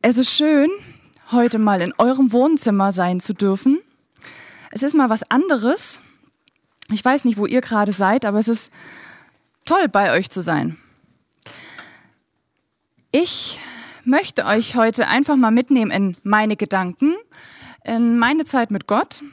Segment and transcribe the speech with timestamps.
[0.00, 0.70] Es ist schön,
[1.32, 3.80] heute mal in eurem Wohnzimmer sein zu dürfen.
[4.70, 5.98] Es ist mal was anderes.
[6.92, 8.70] Ich weiß nicht, wo ihr gerade seid, aber es ist
[9.64, 10.78] toll, bei euch zu sein.
[13.10, 13.58] Ich
[14.04, 17.16] möchte euch heute einfach mal mitnehmen in meine Gedanken,
[17.82, 19.24] in meine Zeit mit Gott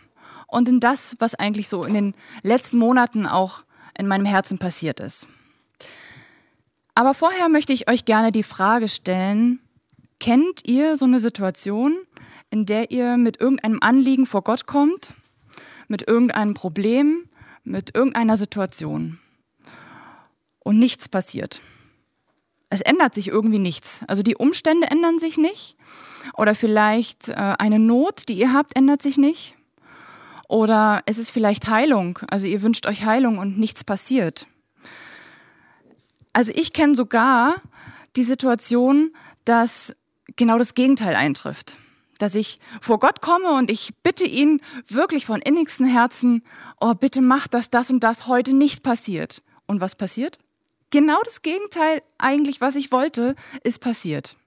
[0.47, 3.61] und in das, was eigentlich so in den letzten Monaten auch
[3.95, 5.27] in meinem Herzen passiert ist.
[6.95, 9.59] Aber vorher möchte ich euch gerne die Frage stellen,
[10.25, 11.99] kennt ihr so eine Situation,
[12.49, 15.13] in der ihr mit irgendeinem Anliegen vor Gott kommt,
[15.87, 17.29] mit irgendeinem Problem,
[17.63, 19.19] mit irgendeiner Situation
[20.63, 21.61] und nichts passiert?
[22.71, 24.01] Es ändert sich irgendwie nichts.
[24.07, 25.77] Also die Umstände ändern sich nicht
[26.35, 29.55] oder vielleicht äh, eine Not, die ihr habt, ändert sich nicht.
[30.49, 34.47] Oder es ist vielleicht Heilung, also ihr wünscht euch Heilung und nichts passiert.
[36.33, 37.61] Also ich kenne sogar
[38.15, 39.93] die Situation, dass
[40.35, 41.77] genau das Gegenteil eintrifft.
[42.17, 46.43] Dass ich vor Gott komme und ich bitte ihn wirklich von innigstem Herzen,
[46.79, 49.41] oh bitte mach, dass das und das heute nicht passiert.
[49.65, 50.37] Und was passiert?
[50.91, 54.37] Genau das Gegenteil eigentlich, was ich wollte, ist passiert.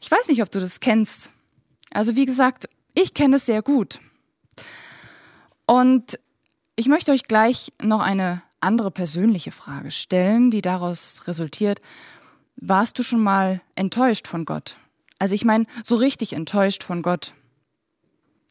[0.00, 1.32] Ich weiß nicht, ob du das kennst.
[1.90, 4.00] Also wie gesagt, ich kenne es sehr gut.
[5.66, 6.18] Und
[6.76, 11.80] ich möchte euch gleich noch eine andere persönliche Frage stellen, die daraus resultiert,
[12.56, 14.76] warst du schon mal enttäuscht von Gott?
[15.20, 17.34] Also ich meine, so richtig enttäuscht von Gott,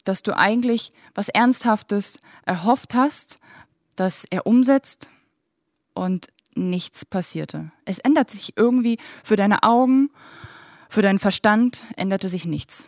[0.06, 3.40] dass du eigentlich was Ernsthaftes erhofft hast,
[3.96, 5.10] dass er umsetzt
[5.96, 7.72] und nichts passierte.
[7.86, 10.12] Es ändert sich irgendwie für deine Augen,
[10.90, 12.88] für deinen Verstand änderte sich nichts.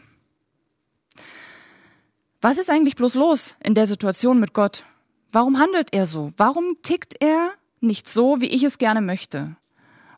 [2.40, 4.86] Was ist eigentlich bloß los in der Situation mit Gott?
[5.32, 6.32] Warum handelt er so?
[6.38, 9.56] Warum tickt er nicht so, wie ich es gerne möchte?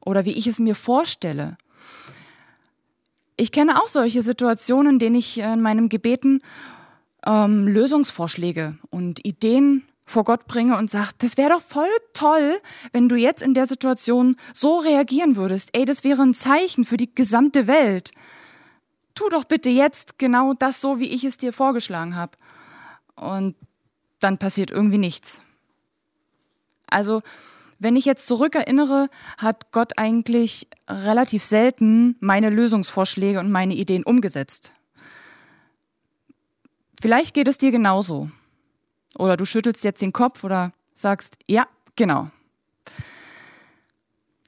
[0.01, 1.57] Oder wie ich es mir vorstelle?
[3.35, 6.41] Ich kenne auch solche Situationen, in denen ich in meinem Gebeten
[7.25, 12.59] ähm, Lösungsvorschläge und Ideen vor Gott bringe und sage, das wäre doch voll toll,
[12.91, 15.69] wenn du jetzt in der Situation so reagieren würdest.
[15.73, 18.11] Ey, das wäre ein Zeichen für die gesamte Welt.
[19.15, 22.37] Tu doch bitte jetzt genau das so, wie ich es dir vorgeschlagen habe.
[23.15, 23.55] Und
[24.19, 25.41] dann passiert irgendwie nichts.
[26.87, 27.21] Also,
[27.83, 34.71] wenn ich jetzt zurückerinnere, hat Gott eigentlich relativ selten meine Lösungsvorschläge und meine Ideen umgesetzt.
[37.01, 38.31] Vielleicht geht es dir genauso.
[39.17, 41.67] Oder du schüttelst jetzt den Kopf oder sagst, ja,
[41.97, 42.31] genau.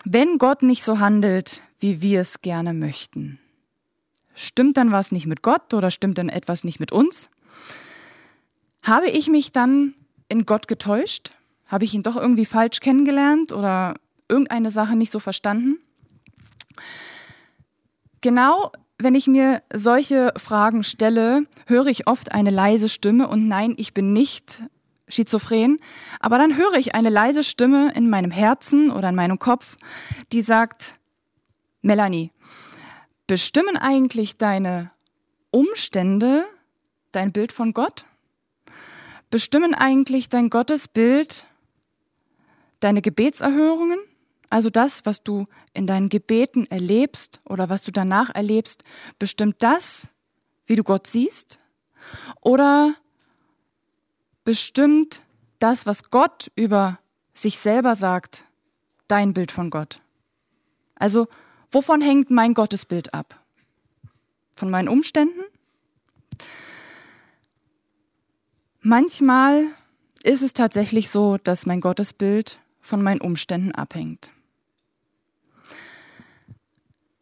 [0.06, 3.40] Wenn Gott nicht so handelt, wie wir es gerne möchten,
[4.34, 7.30] stimmt dann was nicht mit Gott oder stimmt dann etwas nicht mit uns?
[8.82, 9.94] Habe ich mich dann
[10.30, 11.32] in Gott getäuscht?
[11.68, 13.96] Habe ich ihn doch irgendwie falsch kennengelernt oder
[14.28, 15.78] irgendeine Sache nicht so verstanden?
[18.22, 23.76] Genau wenn ich mir solche Fragen stelle, höre ich oft eine leise Stimme und nein,
[23.78, 24.64] ich bin nicht
[25.08, 25.78] schizophren,
[26.20, 29.78] aber dann höre ich eine leise Stimme in meinem Herzen oder in meinem Kopf,
[30.32, 30.98] die sagt,
[31.82, 32.32] Melanie,
[33.28, 34.92] bestimmen eigentlich deine
[35.52, 36.46] Umstände
[37.12, 38.06] dein Bild von Gott?
[39.30, 41.46] Bestimmen eigentlich dein Gottesbild
[42.86, 44.00] deine Gebetserhörungen?
[44.50, 48.84] Also das, was du in deinen Gebeten erlebst oder was du danach erlebst,
[49.20, 50.08] bestimmt das,
[50.68, 51.66] wie du Gott siehst?
[52.42, 52.96] Oder
[54.44, 55.24] bestimmt
[55.60, 57.00] das, was Gott über
[57.34, 58.46] sich selber sagt,
[59.08, 60.02] dein Bild von Gott?
[60.96, 61.28] Also,
[61.72, 63.44] wovon hängt mein Gottesbild ab?
[64.56, 65.42] Von meinen Umständen?
[68.82, 69.66] Manchmal
[70.24, 74.30] ist es tatsächlich so, dass mein Gottesbild von meinen Umständen abhängt.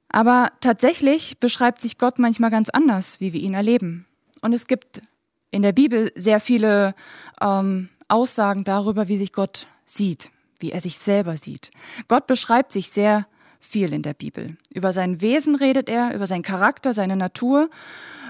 [0.09, 4.05] Aber tatsächlich beschreibt sich Gott manchmal ganz anders, wie wir ihn erleben.
[4.41, 5.01] Und es gibt
[5.49, 6.93] in der Bibel sehr viele
[7.41, 10.29] ähm, Aussagen darüber, wie sich Gott sieht,
[10.59, 11.71] wie er sich selber sieht.
[12.07, 13.25] Gott beschreibt sich sehr
[13.59, 14.57] viel in der Bibel.
[14.71, 17.69] Über sein Wesen redet er, über seinen Charakter, seine Natur,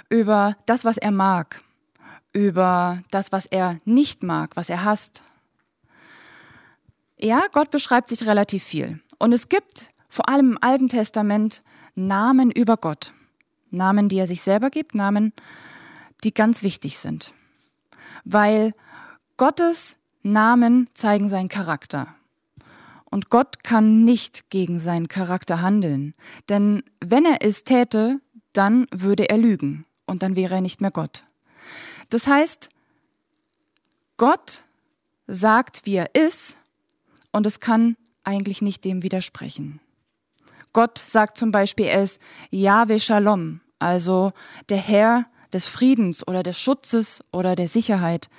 [0.10, 1.62] über das, was er mag
[2.34, 5.24] über das, was er nicht mag, was er hasst.
[7.24, 9.00] Ja, Gott beschreibt sich relativ viel.
[9.18, 11.62] Und es gibt vor allem im Alten Testament
[11.96, 13.14] Namen über Gott.
[13.70, 15.32] Namen, die er sich selber gibt, Namen,
[16.26, 17.34] die ganz wichtig sind.
[18.26, 18.74] Weil
[19.38, 22.14] Gottes Namen zeigen seinen Charakter.
[23.06, 26.16] Und Gott kann nicht gegen seinen Charakter handeln.
[26.50, 28.20] Denn wenn er es täte,
[28.52, 29.86] dann würde er lügen.
[30.06, 31.24] Und dann wäre er nicht mehr Gott.
[32.10, 32.68] Das heißt,
[34.18, 34.66] Gott
[35.26, 36.58] sagt, wie er ist,
[37.34, 39.82] und es kann eigentlich nicht dem widersprechen.
[40.72, 44.32] Gott sagt zum Beispiel, ist Yahweh Shalom, also
[44.70, 48.30] der Herr des Friedens oder des Schutzes oder der Sicherheit.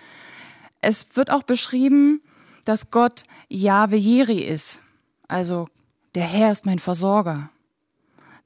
[0.81, 2.23] Es wird auch beschrieben,
[2.65, 4.81] dass Gott Yahweh Jiri ist,
[5.29, 5.69] also
[6.15, 7.51] der Herr ist mein Versorger.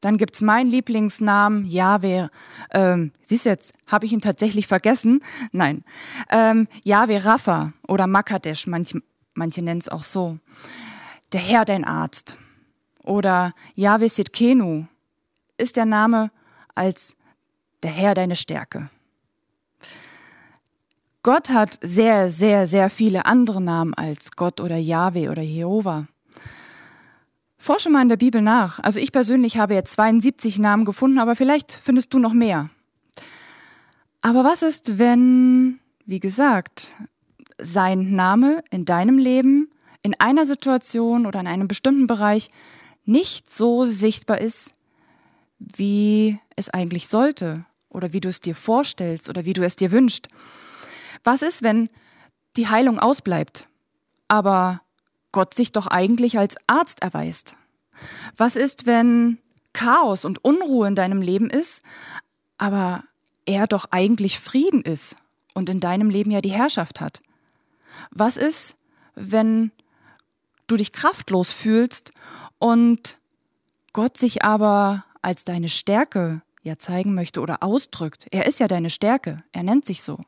[0.01, 2.29] Dann gibt's meinen Lieblingsnamen, Yahweh.
[2.71, 5.21] Ähm, siehst du jetzt, habe ich ihn tatsächlich vergessen?
[5.51, 5.83] Nein.
[6.31, 9.01] Ähm, Yahweh Rapha oder Makadesh, manche,
[9.39, 10.39] manche nennen es auch so.
[11.33, 12.37] Der Herr, dein Arzt.
[13.03, 14.87] Oder Yahweh Sitkenu
[15.57, 16.31] ist der Name
[16.75, 17.17] als
[17.83, 18.91] der Herr, deine Stärke.
[21.23, 26.07] Gott hat sehr, sehr, sehr viele andere Namen als Gott oder Yahweh oder Jehova.
[27.59, 28.79] Forsche mal in der Bibel nach.
[28.79, 32.71] Also ich persönlich habe jetzt 72 Namen gefunden, aber vielleicht findest du noch mehr.
[34.21, 36.91] Aber was ist, wenn, wie gesagt,
[37.61, 39.71] sein Name in deinem Leben,
[40.03, 42.51] in einer Situation oder in einem bestimmten Bereich
[43.05, 44.75] nicht so sichtbar ist,
[45.59, 49.91] wie es eigentlich sollte oder wie du es dir vorstellst oder wie du es dir
[49.93, 50.29] wünschst?
[51.25, 51.89] Was ist, wenn
[52.57, 53.69] die Heilung ausbleibt,
[54.29, 54.83] aber
[55.33, 57.57] Gott sich doch eigentlich als Arzt erweist?
[58.37, 59.39] Was ist, wenn
[59.73, 61.83] Chaos und Unruhe in deinem Leben ist,
[62.57, 63.05] aber
[63.47, 65.17] er doch eigentlich Frieden ist
[65.55, 67.21] und in deinem Leben ja die Herrschaft hat?
[68.11, 68.77] Was ist,
[69.15, 69.73] wenn
[70.67, 72.13] du dich kraftlos fühlst
[72.59, 73.19] und
[73.93, 78.27] Gott sich aber als deine Stärke ja zeigen möchte oder ausdrückt?
[78.31, 80.19] Er ist ja deine Stärke, er nennt sich so.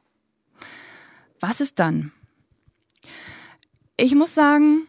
[1.41, 2.13] Was ist dann?
[3.97, 4.87] Ich muss sagen,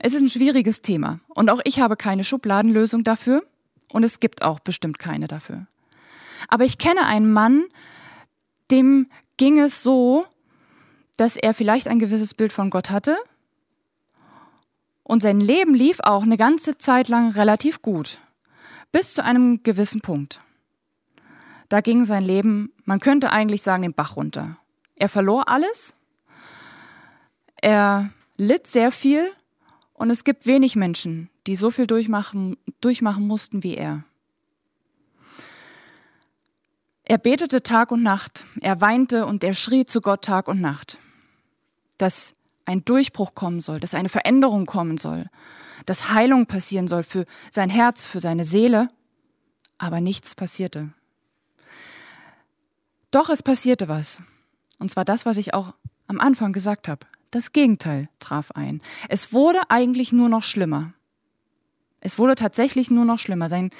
[0.00, 3.44] es ist ein schwieriges Thema und auch ich habe keine Schubladenlösung dafür
[3.92, 5.66] und es gibt auch bestimmt keine dafür.
[6.48, 7.64] Aber ich kenne einen Mann,
[8.70, 10.26] dem ging es so,
[11.16, 13.16] dass er vielleicht ein gewisses Bild von Gott hatte
[15.02, 18.18] und sein Leben lief auch eine ganze Zeit lang relativ gut,
[18.92, 20.40] bis zu einem gewissen Punkt.
[21.68, 24.58] Da ging sein Leben, man könnte eigentlich sagen, den Bach runter.
[24.96, 25.94] Er verlor alles,
[27.56, 29.30] er litt sehr viel
[29.94, 34.04] und es gibt wenig Menschen, die so viel durchmachen, durchmachen mussten wie er.
[37.04, 40.98] Er betete Tag und Nacht, er weinte und er schrie zu Gott Tag und Nacht,
[41.98, 42.32] dass
[42.64, 45.26] ein Durchbruch kommen soll, dass eine Veränderung kommen soll,
[45.84, 48.88] dass Heilung passieren soll für sein Herz, für seine Seele,
[49.78, 50.92] aber nichts passierte.
[53.10, 54.22] Doch es passierte was,
[54.78, 55.74] und zwar das, was ich auch
[56.06, 57.06] am Anfang gesagt habe.
[57.32, 58.82] Das Gegenteil traf ein.
[59.08, 60.92] Es wurde eigentlich nur noch schlimmer.
[62.00, 63.48] Es wurde tatsächlich nur noch schlimmer.
[63.48, 63.70] Sein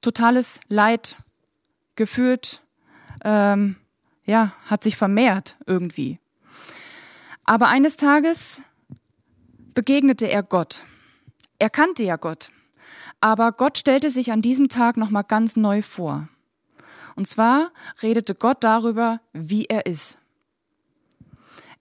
[0.00, 1.16] totales Leid
[1.96, 2.62] gefühlt,
[3.24, 3.76] ähm,
[4.24, 6.18] ja, hat sich vermehrt irgendwie.
[7.44, 8.62] Aber eines Tages
[9.74, 10.82] begegnete er Gott.
[11.58, 12.50] Er kannte ja Gott.
[13.20, 16.28] Aber Gott stellte sich an diesem Tag nochmal ganz neu vor.
[17.14, 17.70] Und zwar
[18.02, 20.18] redete Gott darüber, wie er ist.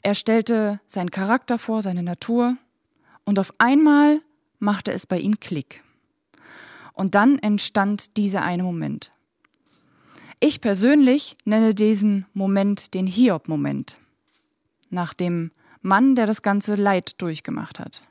[0.01, 2.57] Er stellte seinen Charakter vor, seine Natur
[3.23, 4.19] und auf einmal
[4.59, 5.83] machte es bei ihm Klick.
[6.93, 9.11] Und dann entstand dieser eine Moment.
[10.43, 13.97] Ich persönlich nenne diesen Moment den Hiob-Moment,
[14.89, 15.51] nach dem
[15.83, 18.01] Mann, der das ganze Leid durchgemacht hat.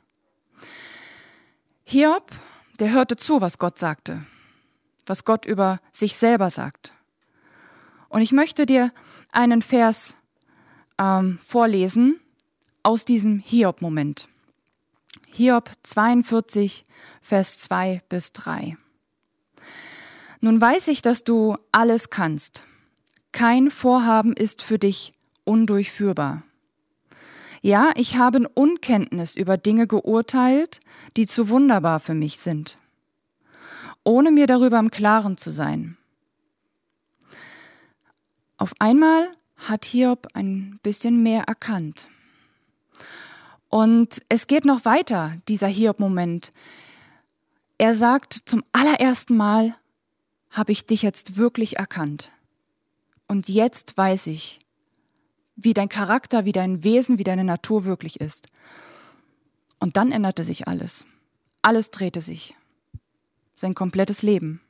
[1.83, 2.31] Hiob,
[2.79, 4.25] der hörte zu, was Gott sagte,
[5.05, 6.93] was Gott über sich selber sagt.
[8.07, 8.93] Und ich möchte dir
[9.33, 10.15] einen Vers
[10.97, 12.21] ähm, vorlesen
[12.81, 14.29] aus diesem Hiob-Moment.
[15.33, 16.85] Hiob 42,
[17.21, 18.77] Vers 2 bis 3.
[20.41, 22.65] Nun weiß ich, dass du alles kannst.
[23.31, 26.43] Kein Vorhaben ist für dich undurchführbar.
[27.61, 30.79] Ja, ich habe in Unkenntnis über Dinge geurteilt,
[31.15, 32.79] die zu wunderbar für mich sind,
[34.03, 35.95] ohne mir darüber im Klaren zu sein.
[38.57, 42.09] Auf einmal hat Hiob ein bisschen mehr erkannt.
[43.69, 46.51] Und es geht noch weiter, dieser Hiob-Moment.
[47.77, 49.75] Er sagt, zum allerersten Mal
[50.51, 52.29] habe ich dich jetzt wirklich erkannt.
[53.27, 54.59] Und jetzt weiß ich,
[55.55, 58.47] wie dein Charakter, wie dein Wesen, wie deine Natur wirklich ist.
[59.79, 61.05] Und dann änderte sich alles.
[61.61, 62.55] Alles drehte sich.
[63.55, 64.61] Sein komplettes Leben.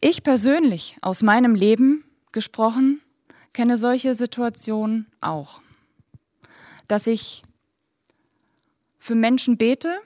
[0.00, 3.00] Ich persönlich aus meinem Leben gesprochen,
[3.52, 5.60] kenne solche Situationen auch.
[6.88, 7.42] Dass ich
[8.98, 10.00] für Menschen bete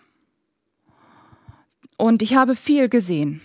[1.96, 3.40] und ich habe viel gesehen,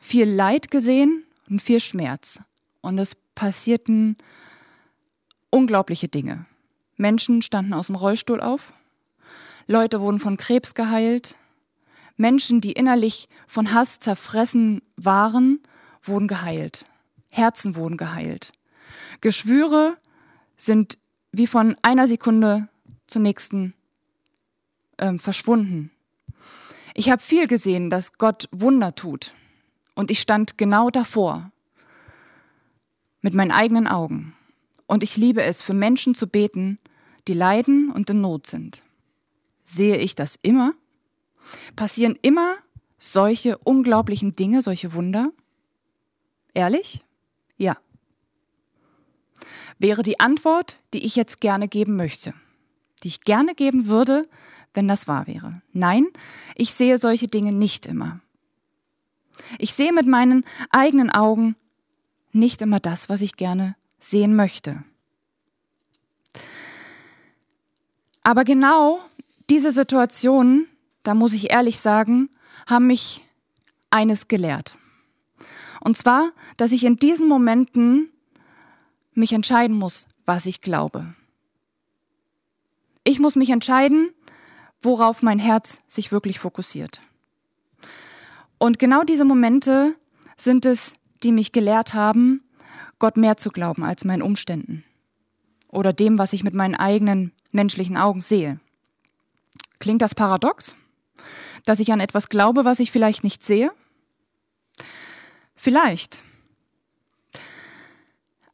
[0.00, 2.42] viel Leid gesehen und viel Schmerz.
[2.80, 4.16] Und es passierten
[5.50, 6.46] unglaubliche Dinge.
[6.96, 8.72] Menschen standen aus dem Rollstuhl auf,
[9.66, 11.36] Leute wurden von Krebs geheilt,
[12.16, 15.60] Menschen, die innerlich von Hass zerfressen waren,
[16.02, 16.86] wurden geheilt.
[17.28, 18.52] Herzen wurden geheilt.
[19.20, 19.96] Geschwüre
[20.56, 20.98] sind
[21.32, 22.68] wie von einer Sekunde
[23.06, 23.74] zur nächsten
[24.98, 25.90] ähm, verschwunden.
[27.00, 29.34] Ich habe viel gesehen, dass Gott Wunder tut.
[29.94, 31.50] Und ich stand genau davor,
[33.22, 34.36] mit meinen eigenen Augen.
[34.86, 36.78] Und ich liebe es, für Menschen zu beten,
[37.26, 38.82] die leiden und in Not sind.
[39.64, 40.74] Sehe ich das immer?
[41.74, 42.56] Passieren immer
[42.98, 45.32] solche unglaublichen Dinge, solche Wunder?
[46.52, 47.02] Ehrlich?
[47.56, 47.78] Ja.
[49.78, 52.34] Wäre die Antwort, die ich jetzt gerne geben möchte,
[53.02, 54.28] die ich gerne geben würde,
[54.74, 55.62] wenn das wahr wäre.
[55.72, 56.06] Nein,
[56.54, 58.20] ich sehe solche Dinge nicht immer.
[59.58, 61.56] Ich sehe mit meinen eigenen Augen
[62.32, 64.84] nicht immer das, was ich gerne sehen möchte.
[68.22, 69.00] Aber genau
[69.48, 70.68] diese Situationen,
[71.02, 72.28] da muss ich ehrlich sagen,
[72.66, 73.24] haben mich
[73.90, 74.76] eines gelehrt.
[75.80, 78.10] Und zwar, dass ich in diesen Momenten
[79.14, 81.14] mich entscheiden muss, was ich glaube.
[83.02, 84.10] Ich muss mich entscheiden,
[84.82, 87.00] worauf mein Herz sich wirklich fokussiert.
[88.58, 89.94] Und genau diese Momente
[90.36, 92.42] sind es, die mich gelehrt haben,
[92.98, 94.84] Gott mehr zu glauben als meinen Umständen
[95.68, 98.60] oder dem, was ich mit meinen eigenen menschlichen Augen sehe.
[99.78, 100.76] Klingt das paradox?
[101.64, 103.70] Dass ich an etwas glaube, was ich vielleicht nicht sehe?
[105.56, 106.22] Vielleicht.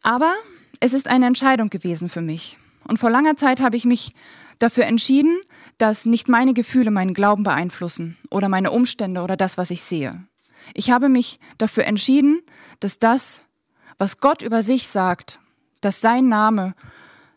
[0.02, 0.34] Aber
[0.80, 2.58] es ist eine Entscheidung gewesen für mich.
[2.86, 4.10] Und vor langer Zeit habe ich mich
[4.58, 5.40] dafür entschieden,
[5.78, 10.24] dass nicht meine Gefühle meinen Glauben beeinflussen oder meine Umstände oder das, was ich sehe.
[10.74, 12.42] Ich habe mich dafür entschieden,
[12.80, 13.44] dass das,
[13.98, 15.40] was Gott über sich sagt,
[15.80, 16.74] dass sein Name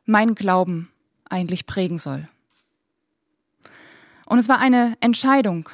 [0.05, 0.89] meinen Glauben
[1.29, 2.27] eigentlich prägen soll.
[4.25, 5.69] Und es war eine Entscheidung,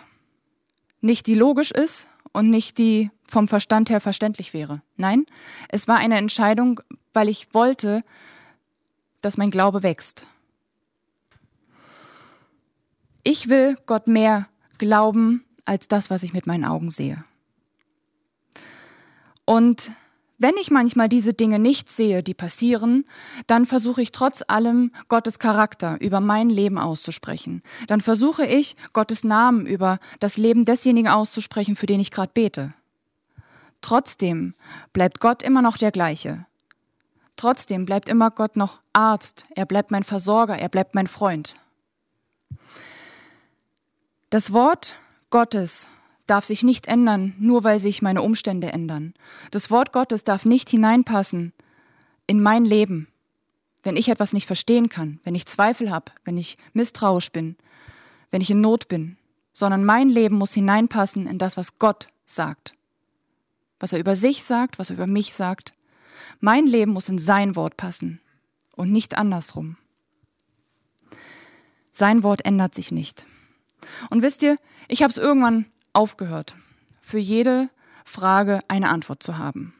[1.01, 4.81] nicht die logisch ist und nicht die vom Verstand her verständlich wäre.
[4.97, 5.25] Nein,
[5.69, 6.79] es war eine Entscheidung,
[7.13, 8.03] weil ich wollte,
[9.21, 10.27] dass mein Glaube wächst.
[13.27, 17.25] Ich will Gott mehr glauben als das, was ich mit meinen Augen sehe.
[19.45, 19.91] Und
[20.37, 23.03] wenn ich manchmal diese Dinge nicht sehe, die passieren,
[23.47, 27.63] dann versuche ich trotz allem Gottes Charakter über mein Leben auszusprechen.
[27.87, 32.75] Dann versuche ich Gottes Namen über das Leben desjenigen auszusprechen, für den ich gerade bete.
[33.81, 34.53] Trotzdem
[34.93, 36.45] bleibt Gott immer noch der gleiche.
[37.37, 41.55] Trotzdem bleibt immer Gott noch Arzt, er bleibt mein Versorger, er bleibt mein Freund.
[44.29, 44.95] Das Wort
[45.29, 45.87] Gottes
[46.27, 49.13] darf sich nicht ändern, nur weil sich meine Umstände ändern.
[49.51, 51.53] Das Wort Gottes darf nicht hineinpassen
[52.27, 53.07] in mein Leben,
[53.83, 57.55] wenn ich etwas nicht verstehen kann, wenn ich Zweifel habe, wenn ich misstrauisch bin,
[58.31, 59.17] wenn ich in Not bin,
[59.53, 62.73] sondern mein Leben muss hineinpassen in das, was Gott sagt.
[63.79, 65.73] Was er über sich sagt, was er über mich sagt.
[66.39, 68.19] Mein Leben muss in sein Wort passen
[68.75, 69.77] und nicht andersrum.
[71.91, 73.25] Sein Wort ändert sich nicht.
[74.09, 76.57] Und wisst ihr, ich habe es irgendwann aufgehört,
[76.99, 77.69] für jede
[78.03, 79.73] Frage eine Antwort zu haben.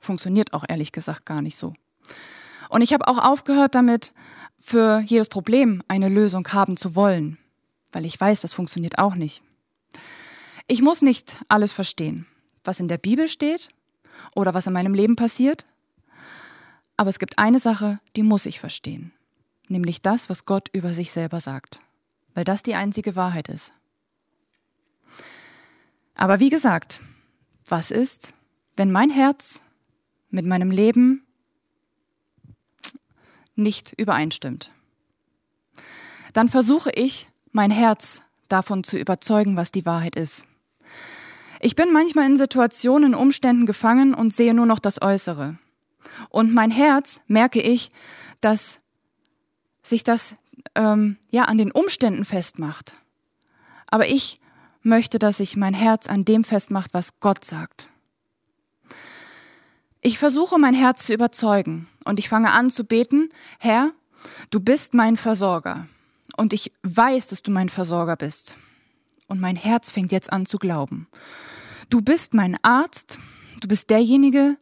[0.00, 1.74] Funktioniert auch ehrlich gesagt gar nicht so.
[2.68, 4.12] Und ich habe auch aufgehört damit,
[4.58, 7.36] für jedes Problem eine Lösung haben zu wollen,
[7.90, 9.42] weil ich weiß, das funktioniert auch nicht.
[10.68, 12.26] Ich muss nicht alles verstehen,
[12.62, 13.68] was in der Bibel steht
[14.36, 15.64] oder was in meinem Leben passiert,
[16.96, 19.12] aber es gibt eine Sache, die muss ich verstehen,
[19.66, 21.80] nämlich das, was Gott über sich selber sagt,
[22.34, 23.72] weil das die einzige Wahrheit ist.
[26.14, 27.00] Aber wie gesagt,
[27.68, 28.34] was ist,
[28.76, 29.62] wenn mein Herz
[30.30, 31.26] mit meinem Leben
[33.54, 34.72] nicht übereinstimmt?
[36.32, 40.46] Dann versuche ich, mein Herz davon zu überzeugen, was die Wahrheit ist.
[41.60, 45.58] Ich bin manchmal in Situationen, Umständen gefangen und sehe nur noch das Äußere.
[46.28, 47.88] Und mein Herz, merke ich,
[48.40, 48.82] dass
[49.82, 50.34] sich das
[50.74, 52.96] ähm, ja an den Umständen festmacht.
[53.86, 54.40] Aber ich
[54.82, 57.88] möchte, dass sich mein Herz an dem festmacht, was Gott sagt.
[60.00, 63.28] Ich versuche mein Herz zu überzeugen und ich fange an zu beten,
[63.60, 63.92] Herr,
[64.50, 65.86] du bist mein Versorger
[66.36, 68.56] und ich weiß, dass du mein Versorger bist.
[69.28, 71.06] Und mein Herz fängt jetzt an zu glauben.
[71.88, 73.18] Du bist mein Arzt,
[73.60, 74.56] du bist derjenige,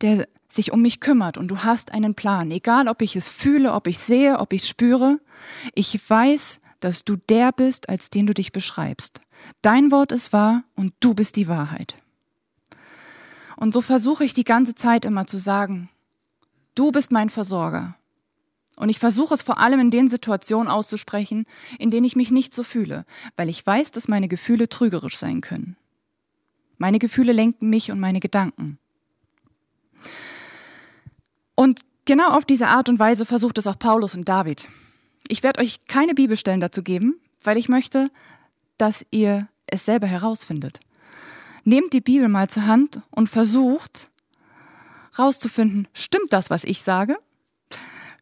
[0.00, 3.72] der sich um mich kümmert und du hast einen Plan, egal ob ich es fühle,
[3.72, 5.18] ob ich sehe, ob ich spüre.
[5.74, 9.20] Ich weiß, dass du der bist, als den du dich beschreibst.
[9.62, 11.96] Dein Wort ist wahr und du bist die Wahrheit.
[13.56, 15.88] Und so versuche ich die ganze Zeit immer zu sagen,
[16.74, 17.96] du bist mein Versorger.
[18.76, 21.46] Und ich versuche es vor allem in den Situationen auszusprechen,
[21.78, 23.04] in denen ich mich nicht so fühle,
[23.36, 25.76] weil ich weiß, dass meine Gefühle trügerisch sein können.
[26.78, 28.78] Meine Gefühle lenken mich und meine Gedanken.
[31.62, 34.66] Und genau auf diese Art und Weise versucht es auch Paulus und David.
[35.28, 38.10] Ich werde euch keine Bibelstellen dazu geben, weil ich möchte,
[38.78, 40.80] dass ihr es selber herausfindet.
[41.62, 44.10] Nehmt die Bibel mal zur Hand und versucht
[45.16, 47.16] rauszufinden, stimmt das, was ich sage?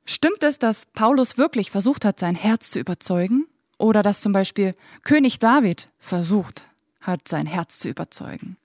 [0.05, 3.47] Stimmt es, dass Paulus wirklich versucht hat, sein Herz zu überzeugen?
[3.79, 6.67] Oder dass zum Beispiel König David versucht
[7.01, 8.59] hat, sein Herz zu überzeugen?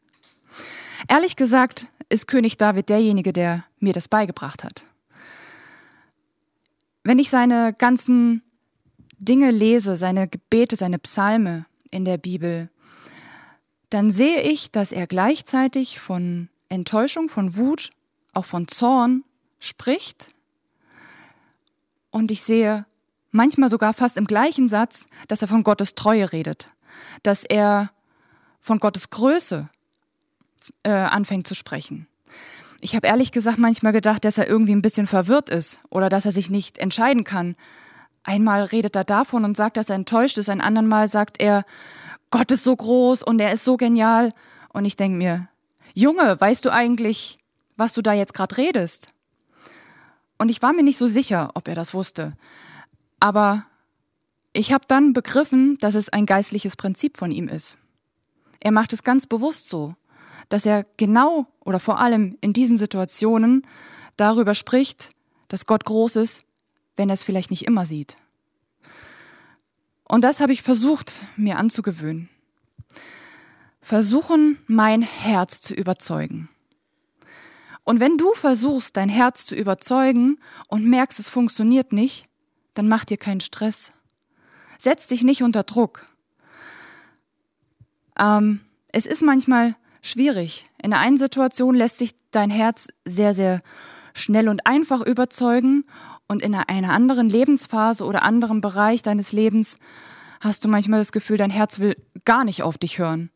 [1.08, 4.84] Ehrlich gesagt ist König David derjenige, der mir das beigebracht hat.
[7.04, 8.42] Wenn ich seine ganzen
[9.18, 12.70] Dinge lese, seine Gebete, seine Psalme in der Bibel,
[13.90, 17.92] dann sehe ich, dass er gleichzeitig von Enttäuschung, von Wut,
[18.34, 19.24] auch von Zorn
[19.60, 20.32] spricht.
[22.10, 22.86] Und ich sehe
[23.32, 26.70] manchmal sogar fast im gleichen Satz, dass er von Gottes Treue redet,
[27.24, 27.92] dass er
[28.60, 29.70] von Gottes Größe
[30.84, 32.08] äh, anfängt zu sprechen.
[32.82, 36.26] Ich habe ehrlich gesagt manchmal gedacht, dass er irgendwie ein bisschen verwirrt ist oder dass
[36.26, 37.56] er sich nicht entscheiden kann.
[38.24, 41.64] Einmal redet er davon und sagt, dass er enttäuscht ist, ein anderes Mal sagt er,
[42.32, 44.34] Gott ist so groß und er ist so genial.
[44.74, 45.48] Und ich denke mir,
[45.94, 47.38] Junge, weißt du eigentlich,
[47.78, 49.10] was du da jetzt gerade redest?
[50.38, 52.34] Und ich war mir nicht so sicher, ob er das wusste.
[53.20, 53.66] Aber
[54.54, 57.78] ich habe dann begriffen, dass es ein geistliches Prinzip von ihm ist.
[58.60, 59.96] Er macht es ganz bewusst so,
[60.50, 63.66] dass er genau oder vor allem in diesen Situationen
[64.18, 65.10] darüber spricht,
[65.48, 66.46] dass Gott groß ist,
[66.96, 68.18] wenn er es vielleicht nicht immer sieht.
[70.04, 72.30] Und das habe ich versucht, mir anzugewöhnen.
[73.82, 76.50] Versuchen, mein Herz zu überzeugen.
[77.84, 82.28] Und wenn du versuchst, dein Herz zu überzeugen und merkst, es funktioniert nicht,
[82.74, 83.94] dann mach dir keinen Stress.
[84.80, 86.08] Setz dich nicht unter Druck.
[88.18, 88.62] Ähm,
[88.92, 90.66] es ist manchmal schwierig.
[90.82, 93.60] In der einen Situation lässt sich dein Herz sehr, sehr
[94.14, 95.86] schnell und einfach überzeugen
[96.28, 99.78] und in einer anderen Lebensphase oder anderem Bereich deines Lebens
[100.42, 103.32] hast du manchmal das Gefühl, dein Herz will gar nicht auf dich hören.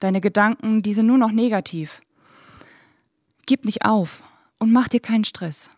[0.00, 2.00] Deine Gedanken, die sind nur noch negativ.
[3.46, 4.22] Gib nicht auf
[4.58, 5.70] und mach dir keinen Stress.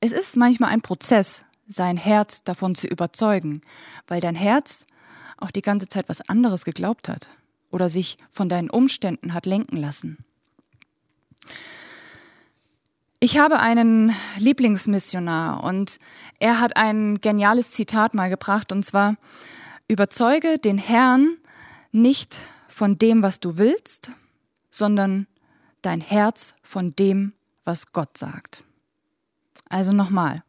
[0.00, 3.60] Es ist manchmal ein Prozess, sein Herz davon zu überzeugen,
[4.06, 4.86] weil dein Herz
[5.36, 7.30] auch die ganze Zeit was anderes geglaubt hat
[7.70, 10.18] oder sich von deinen Umständen hat lenken lassen.
[13.22, 15.98] Ich habe einen Lieblingsmissionar und
[16.38, 19.16] er hat ein geniales Zitat mal gebracht und zwar,
[19.88, 21.36] überzeuge den Herrn
[21.92, 24.12] nicht von dem, was du willst,
[24.70, 25.26] sondern
[25.82, 28.64] dein Herz von dem, was Gott sagt.
[29.68, 30.42] Also nochmal,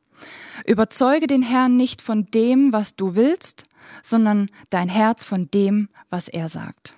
[0.66, 3.66] überzeuge den Herrn nicht von dem, was du willst,
[4.02, 6.96] sondern dein Herz von dem, was er sagt.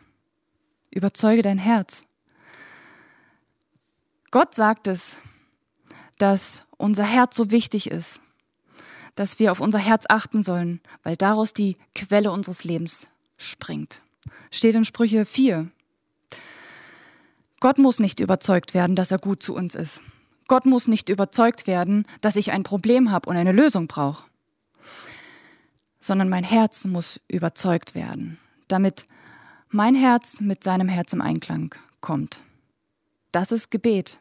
[0.94, 2.06] Überzeuge dein Herz.
[4.32, 5.18] Gott sagt es,
[6.18, 8.20] dass unser Herz so wichtig ist,
[9.16, 14.02] dass wir auf unser Herz achten sollen, weil daraus die Quelle unseres Lebens springt.
[14.52, 15.70] Steht in Sprüche 4.
[17.60, 20.02] Gott muss nicht überzeugt werden, dass er gut zu uns ist.
[20.48, 24.24] Gott muss nicht überzeugt werden, dass ich ein Problem habe und eine Lösung brauche.
[26.00, 29.06] Sondern mein Herz muss überzeugt werden, damit
[29.74, 32.42] mein Herz mit seinem Herz im Einklang kommt.
[33.32, 34.20] Das ist Gebet.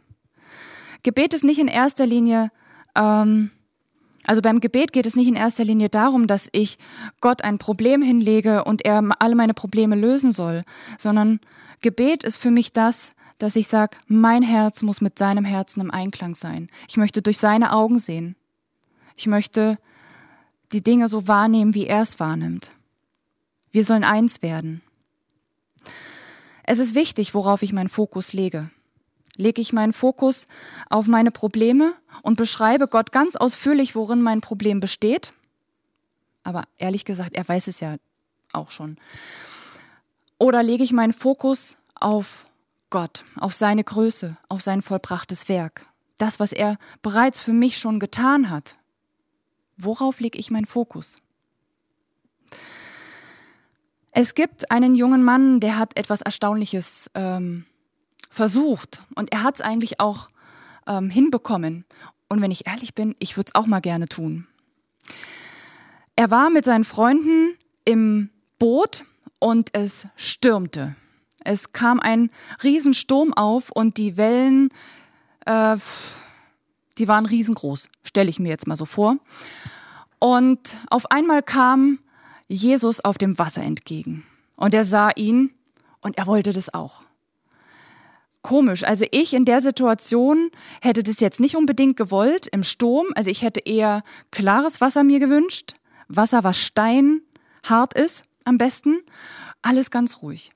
[1.02, 2.50] Gebet ist nicht in erster Linie,
[2.94, 3.50] ähm,
[4.24, 6.78] also beim Gebet geht es nicht in erster Linie darum, dass ich
[7.20, 10.62] Gott ein Problem hinlege und er alle meine Probleme lösen soll,
[10.96, 11.40] sondern
[11.80, 15.90] Gebet ist für mich das, dass ich sage, mein Herz muss mit seinem Herzen im
[15.90, 16.68] Einklang sein.
[16.88, 18.36] Ich möchte durch seine Augen sehen.
[19.16, 19.78] Ich möchte
[20.70, 22.70] die Dinge so wahrnehmen, wie er es wahrnimmt.
[23.72, 24.82] Wir sollen eins werden.
[26.64, 28.70] Es ist wichtig, worauf ich meinen Fokus lege
[29.36, 30.46] lege ich meinen Fokus
[30.88, 35.32] auf meine Probleme und beschreibe Gott ganz ausführlich, worin mein Problem besteht.
[36.42, 37.96] Aber ehrlich gesagt, er weiß es ja
[38.52, 38.96] auch schon.
[40.38, 42.46] Oder lege ich meinen Fokus auf
[42.90, 45.86] Gott, auf seine Größe, auf sein vollbrachtes Werk,
[46.18, 48.76] das, was er bereits für mich schon getan hat.
[49.76, 51.18] Worauf lege ich meinen Fokus?
[54.14, 57.64] Es gibt einen jungen Mann, der hat etwas Erstaunliches ähm,
[58.30, 60.28] versucht und er hat es eigentlich auch
[60.86, 61.86] ähm, hinbekommen.
[62.28, 64.46] Und wenn ich ehrlich bin, ich würde es auch mal gerne tun.
[66.14, 69.06] Er war mit seinen Freunden im Boot
[69.38, 70.94] und es stürmte.
[71.42, 72.30] Es kam ein
[72.62, 74.68] Riesensturm auf und die Wellen,
[75.46, 75.76] äh,
[76.98, 79.16] die waren riesengroß, stelle ich mir jetzt mal so vor.
[80.18, 81.98] Und auf einmal kam
[82.52, 84.24] Jesus auf dem Wasser entgegen.
[84.56, 85.50] Und er sah ihn
[86.00, 87.02] und er wollte das auch.
[88.42, 88.84] Komisch.
[88.84, 93.06] Also ich in der Situation hätte das jetzt nicht unbedingt gewollt im Sturm.
[93.14, 95.74] Also ich hätte eher klares Wasser mir gewünscht.
[96.08, 98.98] Wasser, was steinhart ist am besten.
[99.62, 100.50] Alles ganz ruhig.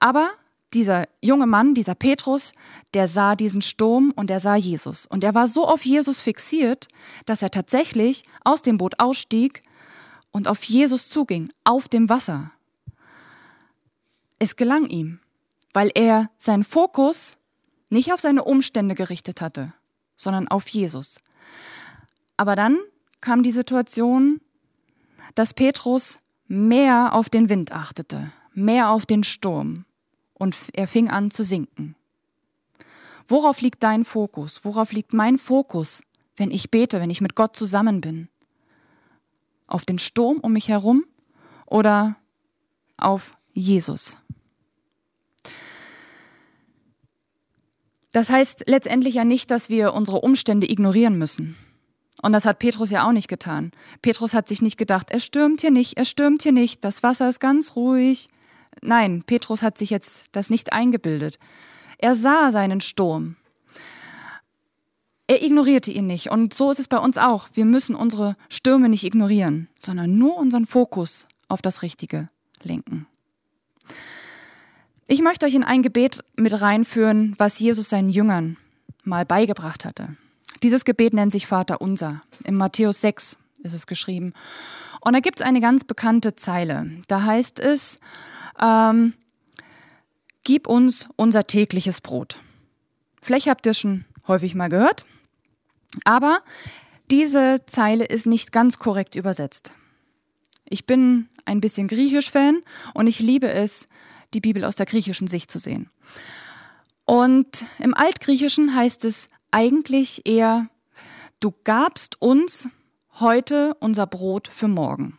[0.00, 0.30] Aber
[0.74, 2.52] dieser junge Mann, dieser Petrus,
[2.92, 5.06] der sah diesen Sturm und er sah Jesus.
[5.06, 6.88] Und er war so auf Jesus fixiert,
[7.24, 9.62] dass er tatsächlich aus dem Boot ausstieg
[10.30, 12.52] und auf Jesus zuging, auf dem Wasser.
[14.38, 15.20] Es gelang ihm,
[15.72, 17.36] weil er seinen Fokus
[17.90, 19.72] nicht auf seine Umstände gerichtet hatte,
[20.16, 21.18] sondern auf Jesus.
[22.36, 22.78] Aber dann
[23.20, 24.40] kam die Situation,
[25.34, 29.84] dass Petrus mehr auf den Wind achtete, mehr auf den Sturm
[30.34, 31.94] und er fing an zu sinken.
[33.26, 34.64] Worauf liegt dein Fokus?
[34.64, 36.02] Worauf liegt mein Fokus,
[36.36, 38.28] wenn ich bete, wenn ich mit Gott zusammen bin?
[39.68, 41.04] Auf den Sturm um mich herum
[41.66, 42.16] oder
[42.96, 44.16] auf Jesus?
[48.12, 51.56] Das heißt letztendlich ja nicht, dass wir unsere Umstände ignorieren müssen.
[52.20, 53.70] Und das hat Petrus ja auch nicht getan.
[54.02, 57.28] Petrus hat sich nicht gedacht, er stürmt hier nicht, er stürmt hier nicht, das Wasser
[57.28, 58.28] ist ganz ruhig.
[58.82, 61.38] Nein, Petrus hat sich jetzt das nicht eingebildet.
[61.98, 63.36] Er sah seinen Sturm.
[65.28, 66.30] Er ignorierte ihn nicht.
[66.30, 67.50] Und so ist es bei uns auch.
[67.52, 72.30] Wir müssen unsere Stürme nicht ignorieren, sondern nur unseren Fokus auf das Richtige
[72.62, 73.06] lenken.
[75.06, 78.56] Ich möchte euch in ein Gebet mit reinführen, was Jesus seinen Jüngern
[79.04, 80.16] mal beigebracht hatte.
[80.62, 82.22] Dieses Gebet nennt sich Vater unser.
[82.44, 84.32] In Matthäus 6 ist es geschrieben.
[85.00, 86.90] Und da gibt es eine ganz bekannte Zeile.
[87.06, 88.00] Da heißt es,
[88.58, 89.12] ähm,
[90.42, 92.40] gib uns unser tägliches Brot.
[93.20, 95.04] Vielleicht habt ihr schon häufig mal gehört,
[96.04, 96.42] aber
[97.10, 99.72] diese Zeile ist nicht ganz korrekt übersetzt.
[100.68, 102.60] Ich bin ein bisschen Griechisch-Fan
[102.94, 103.86] und ich liebe es,
[104.34, 105.90] die Bibel aus der griechischen Sicht zu sehen.
[107.06, 110.68] Und im Altgriechischen heißt es eigentlich eher,
[111.40, 112.68] du gabst uns
[113.18, 115.18] heute unser Brot für morgen.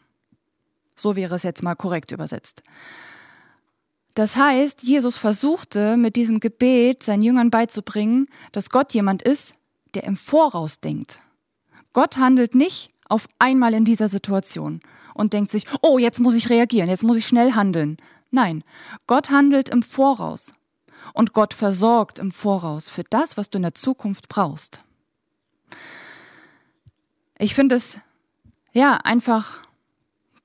[0.96, 2.62] So wäre es jetzt mal korrekt übersetzt.
[4.14, 9.56] Das heißt, Jesus versuchte mit diesem Gebet seinen Jüngern beizubringen, dass Gott jemand ist,
[9.96, 11.20] der im Voraus denkt.
[11.94, 14.82] Gott handelt nicht auf einmal in dieser Situation
[15.14, 17.98] und denkt sich, oh, jetzt muss ich reagieren, jetzt muss ich schnell handeln.
[18.32, 18.64] Nein,
[19.08, 20.54] Gott handelt im Voraus
[21.14, 24.84] und Gott versorgt im Voraus für das, was du in der Zukunft brauchst.
[27.38, 28.00] Ich finde es
[28.72, 29.68] ja einfach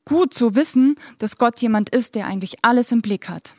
[0.05, 3.55] gut zu wissen, dass Gott jemand ist, der eigentlich alles im Blick hat.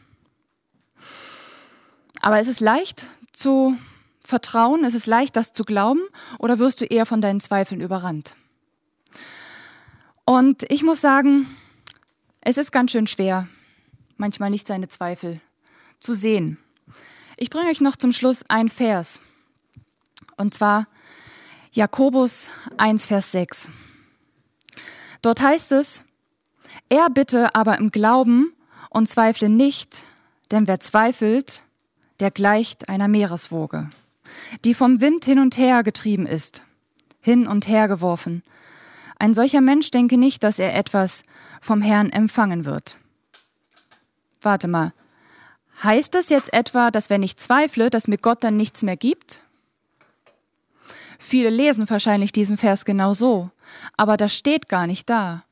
[2.22, 3.78] Aber ist es leicht zu
[4.26, 4.84] vertrauen?
[4.84, 6.02] Ist es leicht, das zu glauben?
[6.40, 8.36] Oder wirst du eher von deinen Zweifeln überrannt?
[10.26, 11.48] Und ich muss sagen,
[12.42, 13.48] es ist ganz schön schwer,
[14.18, 15.40] manchmal nicht seine Zweifel
[16.00, 16.58] zu sehen.
[17.38, 19.20] Ich bringe euch noch zum Schluss ein Vers.
[20.38, 20.88] Und zwar
[21.72, 23.70] Jakobus 1, Vers 6.
[25.22, 26.04] Dort heißt es,
[26.90, 28.54] er bitte aber im Glauben
[28.90, 30.06] und zweifle nicht,
[30.52, 31.64] denn wer zweifelt,
[32.20, 33.90] der gleicht einer Meereswoge,
[34.64, 36.64] die vom Wind hin und her getrieben ist,
[37.22, 38.44] hin und her geworfen.
[39.18, 41.24] Ein solcher Mensch denke nicht, dass er etwas
[41.62, 43.00] vom Herrn empfangen wird.
[44.42, 44.94] Warte mal,
[45.84, 49.42] heißt das jetzt etwa, dass wenn ich zweifle, dass mir Gott dann nichts mehr gibt?
[51.18, 53.50] Viele lesen wahrscheinlich diesen Vers genau so,
[53.98, 55.44] aber das steht gar nicht da.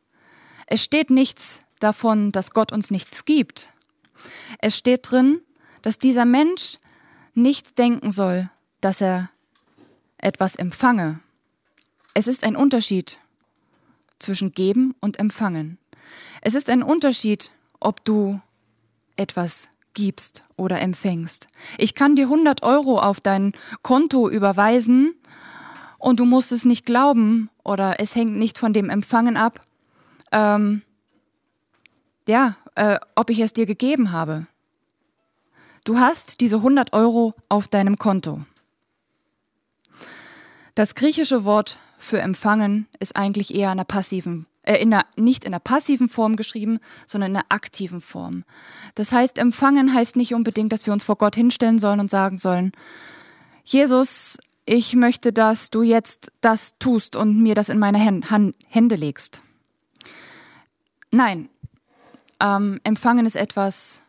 [0.67, 3.73] Es steht nichts davon, dass Gott uns nichts gibt.
[4.59, 5.41] Es steht drin,
[5.81, 6.77] dass dieser Mensch
[7.33, 8.49] nicht denken soll,
[8.83, 9.29] dass er
[10.17, 11.19] etwas empfange.
[12.13, 13.19] Es ist ein Unterschied
[14.19, 15.77] zwischen geben und empfangen.
[16.41, 18.41] Es ist ein Unterschied, ob du
[19.15, 21.47] etwas gibst oder empfängst.
[21.77, 25.15] Ich kann dir 100 Euro auf dein Konto überweisen
[25.97, 29.61] und du musst es nicht glauben oder es hängt nicht von dem Empfangen ab,
[30.31, 30.81] ähm,
[32.27, 34.47] ja, äh, ob ich es dir gegeben habe.
[35.83, 38.41] Du hast diese 100 Euro auf deinem Konto.
[40.75, 45.45] Das griechische Wort für empfangen ist eigentlich eher in einer passiven, äh, in einer, nicht
[45.45, 48.43] in einer passiven Form geschrieben, sondern in einer aktiven Form.
[48.95, 52.37] Das heißt, empfangen heißt nicht unbedingt, dass wir uns vor Gott hinstellen sollen und sagen
[52.37, 52.71] sollen,
[53.63, 59.41] Jesus, ich möchte, dass du jetzt das tust und mir das in meine Hände legst.
[61.11, 61.49] Nein,
[62.39, 64.01] ähm, Empfangen ist etwas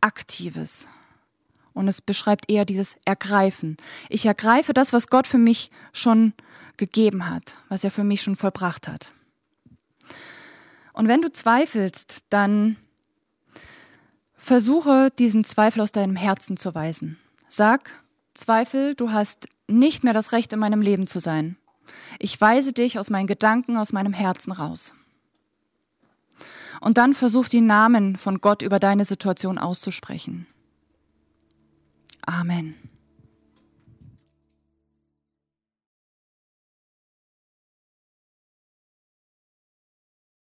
[0.00, 0.88] Aktives.
[1.74, 3.76] Und es beschreibt eher dieses Ergreifen.
[4.08, 6.34] Ich ergreife das, was Gott für mich schon
[6.76, 9.12] gegeben hat, was er für mich schon vollbracht hat.
[10.92, 12.76] Und wenn du zweifelst, dann
[14.36, 17.18] versuche diesen Zweifel aus deinem Herzen zu weisen.
[17.48, 18.02] Sag,
[18.34, 21.56] Zweifel, du hast nicht mehr das Recht in meinem Leben zu sein.
[22.18, 24.94] Ich weise dich aus meinen Gedanken, aus meinem Herzen raus.
[26.80, 30.46] Und dann versuch die Namen von Gott über deine Situation auszusprechen.
[32.28, 32.91] Amen.